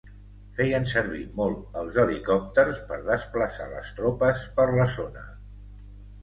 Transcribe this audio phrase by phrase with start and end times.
[0.59, 5.29] Feien servir molt els helicòpters per desplaçar les tropes per la zona.